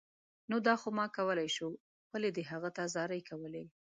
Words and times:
نو 0.49 0.55
دا 0.67 0.75
خو 0.81 0.87
ما 0.97 1.05
کولای 1.17 1.49
شو، 1.55 1.67
ولې 2.11 2.29
دې 2.37 2.43
هغه 2.51 2.69
ته 2.75 2.83
زارۍ 2.93 3.21
کولې 3.29 3.63